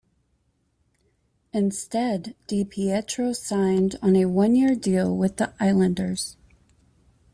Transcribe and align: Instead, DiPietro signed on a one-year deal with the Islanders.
Instead, 1.53 2.33
DiPietro 2.47 3.35
signed 3.35 3.97
on 4.01 4.15
a 4.15 4.25
one-year 4.25 4.73
deal 4.73 5.15
with 5.15 5.37
the 5.37 5.53
Islanders. 5.59 6.37